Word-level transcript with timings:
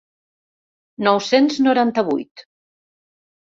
Nou-cents 1.09 1.59
noranta-vuit. 1.67 2.47